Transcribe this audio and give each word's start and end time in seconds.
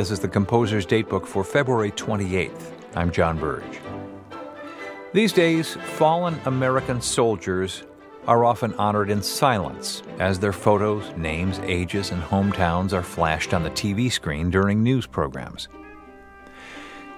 This 0.00 0.10
is 0.10 0.20
the 0.20 0.28
composer's 0.28 0.86
datebook 0.86 1.26
for 1.26 1.44
February 1.44 1.90
28th. 1.90 2.72
I'm 2.96 3.12
John 3.12 3.38
Burge. 3.38 3.80
These 5.12 5.34
days, 5.34 5.74
fallen 5.98 6.40
American 6.46 7.02
soldiers 7.02 7.82
are 8.26 8.46
often 8.46 8.72
honored 8.76 9.10
in 9.10 9.22
silence 9.22 10.02
as 10.18 10.38
their 10.38 10.54
photos, 10.54 11.14
names, 11.18 11.58
ages, 11.64 12.12
and 12.12 12.22
hometowns 12.22 12.94
are 12.94 13.02
flashed 13.02 13.52
on 13.52 13.62
the 13.62 13.68
TV 13.72 14.10
screen 14.10 14.48
during 14.48 14.82
news 14.82 15.06
programs. 15.06 15.68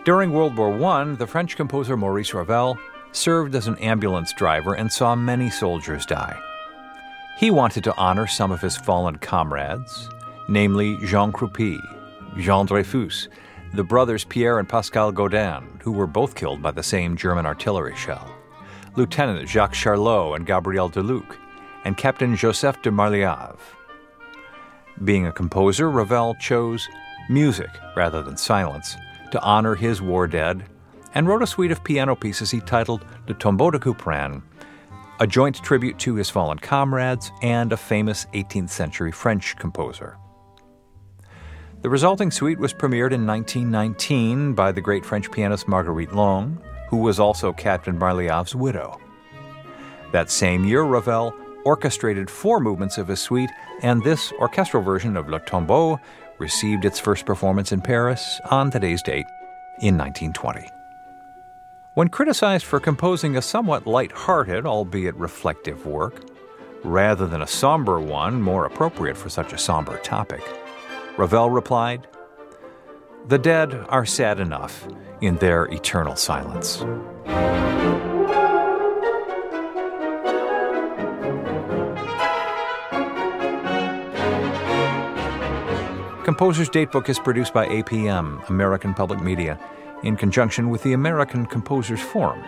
During 0.04 0.32
World 0.32 0.56
War 0.56 0.74
I, 0.82 1.04
the 1.14 1.28
French 1.28 1.54
composer 1.54 1.96
Maurice 1.96 2.34
Ravel 2.34 2.76
served 3.12 3.54
as 3.54 3.68
an 3.68 3.78
ambulance 3.78 4.32
driver 4.32 4.74
and 4.74 4.90
saw 4.90 5.14
many 5.14 5.50
soldiers 5.50 6.04
die. 6.04 6.36
He 7.38 7.52
wanted 7.52 7.84
to 7.84 7.96
honor 7.96 8.26
some 8.26 8.50
of 8.50 8.60
his 8.60 8.76
fallen 8.76 9.18
comrades, 9.18 10.10
namely 10.48 10.96
Jean 10.96 11.30
Cruppi, 11.30 11.78
Jean 12.38 12.66
Dreyfus, 12.66 13.28
the 13.74 13.84
brothers 13.84 14.24
Pierre 14.24 14.58
and 14.58 14.68
Pascal 14.68 15.12
Gaudin, 15.12 15.80
who 15.82 15.92
were 15.92 16.06
both 16.06 16.34
killed 16.34 16.62
by 16.62 16.70
the 16.70 16.82
same 16.82 17.16
German 17.16 17.46
artillery 17.46 17.96
shell. 17.96 18.34
Lieutenant 18.96 19.48
Jacques 19.48 19.74
Charlot 19.74 20.36
and 20.36 20.46
Gabriel 20.46 20.90
Deluc, 20.90 21.36
and 21.84 21.96
Captain 21.96 22.36
Joseph 22.36 22.80
de 22.82 22.90
Marliave. 22.90 23.58
Being 25.04 25.26
a 25.26 25.32
composer, 25.32 25.90
Ravel 25.90 26.34
chose 26.34 26.88
music 27.28 27.70
rather 27.96 28.22
than 28.22 28.36
silence 28.36 28.96
to 29.30 29.40
honor 29.40 29.74
his 29.74 30.02
war 30.02 30.26
dead 30.26 30.64
and 31.14 31.26
wrote 31.26 31.42
a 31.42 31.46
suite 31.46 31.70
of 31.70 31.84
piano 31.84 32.14
pieces 32.14 32.50
he 32.50 32.60
titled 32.60 33.04
Le 33.28 33.34
Tombeau 33.34 33.70
de 33.70 33.78
Couperin, 33.78 34.42
a 35.20 35.26
joint 35.26 35.56
tribute 35.62 35.98
to 35.98 36.14
his 36.14 36.30
fallen 36.30 36.58
comrades 36.58 37.32
and 37.42 37.72
a 37.72 37.76
famous 37.76 38.26
18th 38.34 38.70
century 38.70 39.12
French 39.12 39.56
composer. 39.56 40.18
The 41.82 41.90
resulting 41.90 42.30
suite 42.30 42.60
was 42.60 42.72
premiered 42.72 43.10
in 43.10 43.26
1919 43.26 44.54
by 44.54 44.70
the 44.70 44.80
great 44.80 45.04
French 45.04 45.28
pianist 45.32 45.66
Marguerite 45.66 46.14
Long, 46.14 46.62
who 46.88 46.98
was 46.98 47.18
also 47.18 47.52
Captain 47.52 47.98
Marliave's 47.98 48.54
widow. 48.54 49.00
That 50.12 50.30
same 50.30 50.64
year, 50.64 50.84
Ravel 50.84 51.34
orchestrated 51.64 52.30
four 52.30 52.60
movements 52.60 52.98
of 52.98 53.08
his 53.08 53.20
suite, 53.20 53.50
and 53.82 54.00
this 54.04 54.32
orchestral 54.38 54.84
version 54.84 55.16
of 55.16 55.28
Le 55.28 55.40
Tombeau 55.40 55.98
received 56.38 56.84
its 56.84 57.00
first 57.00 57.26
performance 57.26 57.72
in 57.72 57.80
Paris 57.80 58.40
on 58.48 58.70
today's 58.70 59.02
date 59.02 59.26
in 59.80 59.98
1920. 59.98 60.68
When 61.94 62.08
criticized 62.08 62.64
for 62.64 62.78
composing 62.78 63.36
a 63.36 63.42
somewhat 63.42 63.88
light-hearted, 63.88 64.66
albeit 64.66 65.16
reflective 65.16 65.84
work, 65.84 66.22
rather 66.84 67.26
than 67.26 67.42
a 67.42 67.46
somber 67.46 68.00
one 68.00 68.40
more 68.40 68.66
appropriate 68.66 69.16
for 69.16 69.28
such 69.28 69.52
a 69.52 69.58
somber 69.58 69.98
topic, 69.98 70.42
Ravel 71.18 71.50
replied, 71.50 72.06
The 73.28 73.38
dead 73.38 73.74
are 73.88 74.06
sad 74.06 74.40
enough 74.40 74.88
in 75.20 75.36
their 75.36 75.66
eternal 75.66 76.16
silence. 76.16 76.84
Composer's 86.24 86.70
Datebook 86.70 87.08
is 87.08 87.18
produced 87.18 87.52
by 87.52 87.66
APM, 87.66 88.48
American 88.48 88.94
Public 88.94 89.20
Media, 89.20 89.60
in 90.02 90.16
conjunction 90.16 90.70
with 90.70 90.82
the 90.82 90.94
American 90.94 91.44
Composers 91.44 92.00
Forum, 92.00 92.42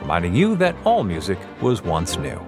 reminding 0.00 0.34
you 0.34 0.54
that 0.56 0.76
all 0.84 1.02
music 1.02 1.38
was 1.60 1.82
once 1.82 2.16
new. 2.16 2.40